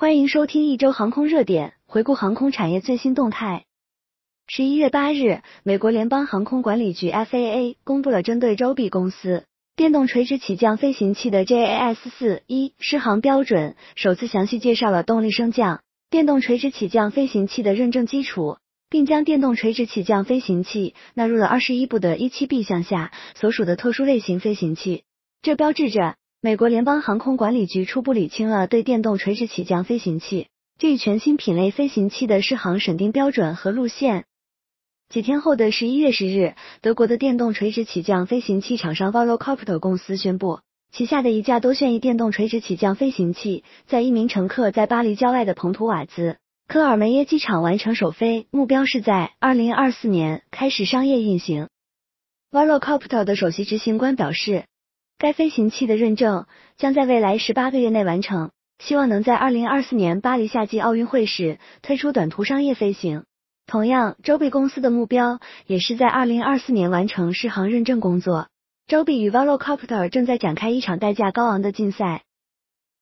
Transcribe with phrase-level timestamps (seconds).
[0.00, 3.64] 欢迎收听一周航空热点，回顾航空产业最新动态。
[4.46, 18.58] 十一月八日，美国联邦航空管理局 FAA 公布了针对周 B 公司电动垂直起降飞行器的 JAS 四一适航标准，首次详细介绍了动力升降电动垂直起降飞行器的认证基础，
[18.88, 25.02] 并将电动垂直起降飞行器纳入了二十一部的一七 B 项下所属的特殊类型飞行器。
[25.42, 26.14] 这标志着。
[26.40, 30.46] 美国联邦航空管理局初步理清了对电动垂直起降飞行器
[30.78, 34.24] 这一全新品类飞行器的适航审定标准和路线。
[35.08, 40.60] 几天后的十一月十日，德国的电动垂直起降飞行器厂商 Volocopter 公司宣布，
[40.92, 46.36] 旗下的一架多旋翼电动垂直起降飞行器在一名乘客在巴黎郊外的蓬图瓦兹
[46.68, 51.68] 科尔梅耶机场完成首飞，目标是在二零二四年开始商业运行。
[52.52, 54.66] Volocopter 的首席执行官表示。
[55.18, 56.46] 该飞行器的认证
[56.76, 63.24] 将在未来十八个月内完成，希望能在二零二四年巴黎夏季奥运会时推出短途商业飞行。
[63.66, 68.46] 同样，周比公司的目标也是在二零二四年完成适航认证工作。
[68.86, 72.22] 周比与 Volocopter 正在展开一场代价高昂的竞赛。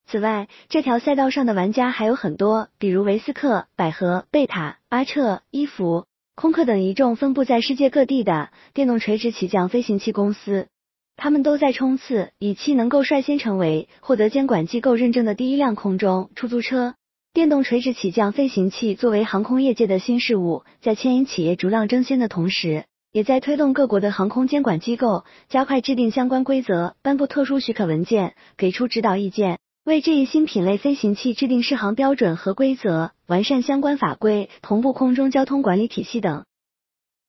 [0.06, 10.69] 此外，这条赛道上的玩家还有很多，比如维斯克、百合、贝塔、阿彻、伊芙、空客等一众分布在世界各地的电动垂直起降飞行器公司。
[11.17, 16.95] 他们都在冲刺，以期能够率先成为获得监管机构认证的第一辆空中出租车。
[17.33, 36.45] 电动垂直起降飞行器作为航空业界的新事物，在牵引企业逐浪争先的同时，也在推动各国的航空监管机构加快制定相关规则、颁布特殊许可文件、给出指导意见，为这一新品类飞行器制定适航标准和规则、完善相关法规、同步空中交通管理体系等。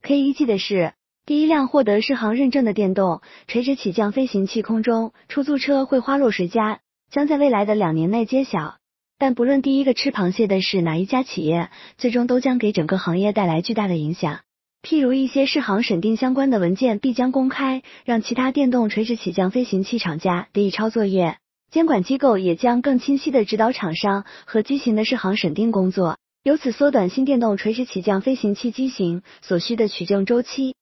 [0.01, 0.93] 可以预计的是。
[1.27, 6.79] 第一辆获得适航认证的电动垂直起降飞行器空中出租车会花落谁家，
[7.11, 8.77] 将在未来的两年内揭晓。
[9.19, 14.39] 但不论第一个吃螃蟹的是哪一家企业，最终都将给整个行业带来巨大的影响。
[14.81, 21.39] 譬如一些适航审定相关的文件必将公开，让其他电动垂直起降飞行器厂家得以抄作业。
[21.69, 30.76] 监管机构也将更清晰的指导厂商和机型的适航审定工作，由此缩短新电动垂直起降飞行器机型所需的取证周期。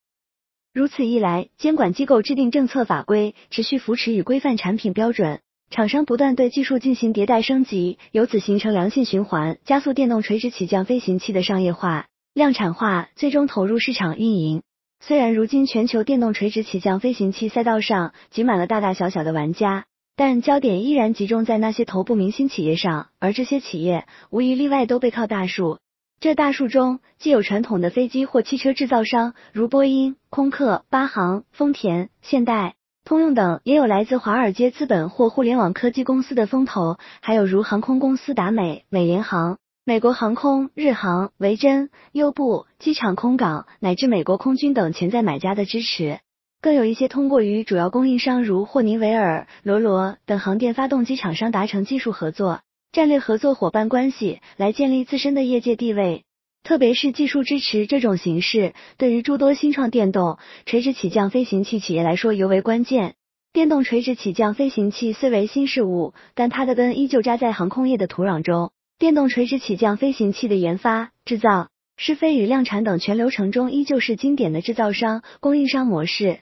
[0.75, 14.63] 如此一来，监管机构制定政策法规，持续扶持与规范产品标准，厂商不断对技术进行迭代升级，由此形成良性循环，加速电动垂直起降飞行器的商业化、量产化，最终投入市场运营。
[14.99, 19.85] 虽然如今全球电动垂直起降飞行器赛道上挤满了大大小小的玩家，
[20.17, 25.77] 但焦点依然集中在那些头部明星企业上，而这些企业无一例外都背靠大树。
[26.19, 46.19] 这大树中既有传统的飞机或汽车制造商，如波音、空客、巴航、丰田、现代、通用等，也有来自华尔街资本或互联网科技公司的风投，还有如航空公司达美、美联航、美国航空、日航、维珍、优步、机场空港乃至美国空军等潜在买家的支持，
[46.59, 52.61] 更有一些通过与主要供应商如霍尼韦尔、罗罗等航电发动机厂商达成技术合作。
[52.95, 56.23] 战略合作伙伴关系来建立自身的业界地位，
[56.63, 63.15] 特别是技术支持这种形式，对于诸多新创电动垂直起降飞行器企业来说尤为关键。
[63.51, 68.71] 电动垂直起降飞行器虽为新事物，但它的根依旧扎在航空业的土壤中。
[68.97, 71.67] 电动垂直起降飞行器的研发、制造、
[71.97, 76.39] 试飞与量产等全流程中，依旧是经典的制造商供应商模式。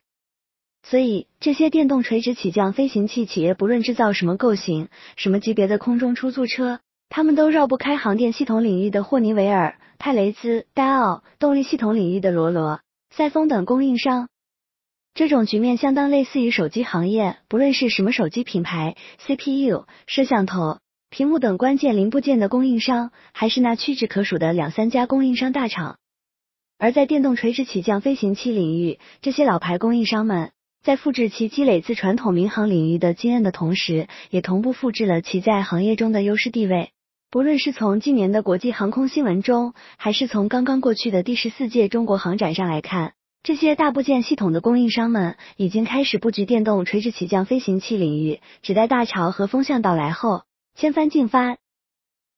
[0.85, 14.27] 所以，这些电动垂直起降飞行器企业，不论制造什么构型、什么级别的空中出租车，他们都绕不开航电系统领域的霍尼韦尔、泰雷兹、戴奥，动力系统领域的罗罗、赛风等供应商。
[15.13, 20.79] 这种局面相当类似于手机行业，不论是什么手机品牌、CPU、摄像头、
[21.09, 25.97] 屏幕等关键零部件的供应商，还是那屈指可数的两三家供应商大厂。
[26.77, 30.51] 而在电动垂直起降飞行器领域，这些老牌供应商们。
[30.83, 36.89] 在复制其积累自传统民航领域的经验的同时，也同步复制了其在行业中的优势地位。
[37.31, 43.13] 不论是从今年的国际航空新闻中，还是从刚刚过去的第十四届中国航展上来看，
[43.43, 50.41] 这些大部件系统的供应商们已经开始布局电动垂直起降飞行器领域，只待大潮和风向到来后，
[50.75, 51.55] 千帆竞发。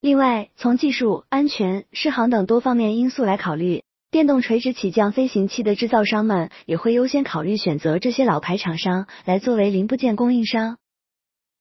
[0.02, 3.85] 另外，从技术、安全、适航等多方面因素来考虑。
[4.16, 10.78] 电动垂直起降飞行器的制造商们也会优先考虑选择这些老牌厂商来作为零部件供应商。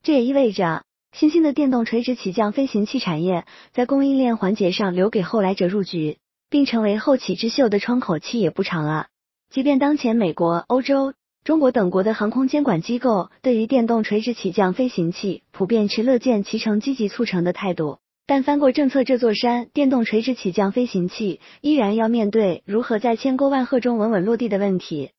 [0.04, 6.18] 这也意味着，新兴的电动垂直起降飞行器产业在供应链环节上留给后来者入局，
[6.48, 9.08] 并成为后起之秀的窗口期也不长了。
[9.50, 11.12] 即便当前美国、欧洲、
[11.42, 25.10] 中国等国的航空监管机构对于电动垂直起降飞行器普遍持乐见其成、积极促成的态度，但翻过政策这座山，电动垂直起降飞行器依然要面对如何在千沟万壑中稳稳落地的问题。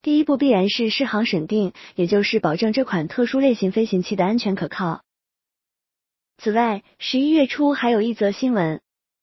[0.00, 5.02] 第一步必然是试航审定，也就是保证这款特殊类型飞行器的安全可靠。
[6.38, 8.80] 此外，十一月初还有一则新闻，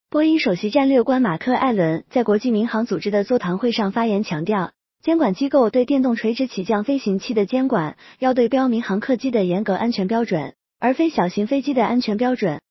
[0.09, 12.61] 波音首席战略官马克·艾伦在国际民航组织的座谈会上发言强调，监管机构对电动垂直起降飞行器的监管要对标民航客机的严格安全标准，而非小型飞机的安全标准。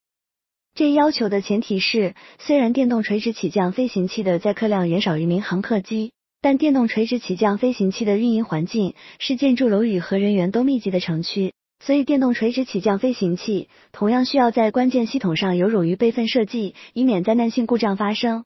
[0.77, 6.13] 这一要求的前提是，虽然电动垂直起降飞行器的载客量远少于民航客机，
[6.43, 18.45] 但电动垂直起降飞行器的运营环境是建筑楼宇和人员都密集的城区，所以电动垂直起降飞行器同样需要在关键系统上有冗余备份设计，以免灾难性故障发生。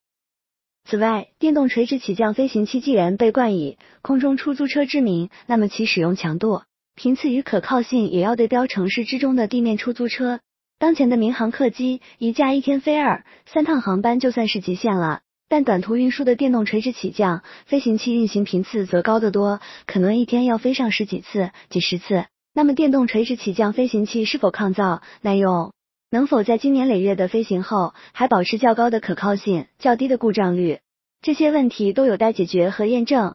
[0.88, 6.62] 此外，电动垂直起降飞行器既然被冠以空中出租车之名，那么其使用强度、
[6.94, 10.38] 频次与可靠性也要对标城市之中的地面出租车。
[10.80, 22.24] 当前的民航客机一架一天飞二三趟航班就算是极限了，但短途运输的电动垂直起降飞行器运行频次则高得多，可能一天要飞上十几次、几十次。
[22.54, 25.74] 那么电动垂直起降飞行器是否抗造、耐用，
[26.10, 30.80] 能否在经年累月的飞行后还保持较高的可靠性、较低的故障率，
[31.20, 33.34] 这些问题都有待解决和验证。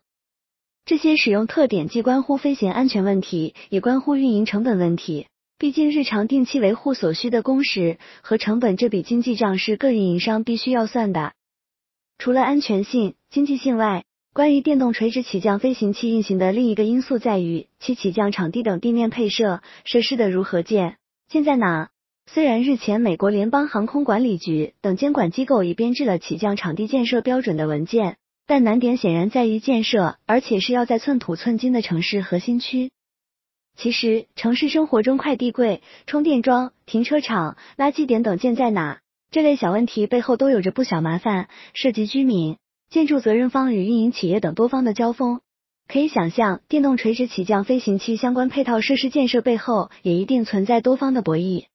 [0.83, 5.27] 这些使用特点既关乎飞行安全问题，也关乎运营成本问题。
[5.65, 11.33] 毕竟，日常定期维护所需的工时和成本这笔经济账是各运营商必须要算的。
[12.19, 20.97] 除了安全性、经济性外，关于电动垂直起降飞行器运行的另一个因素在于其起降场地等地面配设设施的如何建、
[21.29, 21.89] 建在哪。
[22.31, 32.91] 虽然日前美国联邦航空管理局等监管机构已编制了起降场地建设标准的文件，但难点显然在于建设，而且是要在寸土寸金的城市核心区。
[33.75, 38.99] 其实，城市生活中快递柜、充电桩、停车场、垃圾点等建在哪，
[39.31, 42.57] 这类小问题背后都有着不小麻烦，涉及居民、
[42.89, 45.41] 建筑责任方与运营企业等多方的交锋。
[45.87, 51.65] 可以想象，电动垂直起降飞行器相关配套设施建设背后，也一定存在多方的博弈。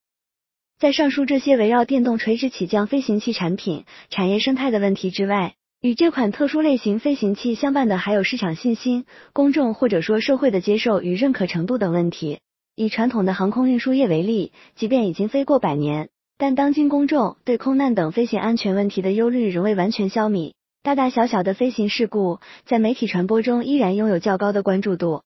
[0.79, 12.41] 在上述这些围绕电动垂直起降飞行器产品、产业生态的问题之外，与这款特殊类型飞行器相伴的还有市场信心、公众或者说社会的接受与认可程度等问题。
[12.77, 25.23] 以传统的航空运输业为例，即便已经飞过百年，但当今公众对空难等飞行安全问题的忧虑仍未完全消弭，大大小小的飞行事故在媒体传播中依然拥有较高的关注度。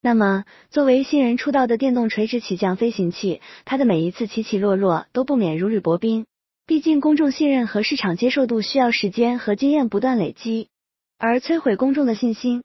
[0.00, 6.24] 那么，作为新人出道的电动垂直起降飞行器，它的每一次起起落落都不免如履薄冰。
[6.68, 10.68] 毕竟，公众信任和市场接受度需要时间和经验不断累积，
[11.16, 12.62] 而摧毁公众的信心，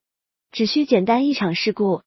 [0.51, 2.01] 只需简单一场事故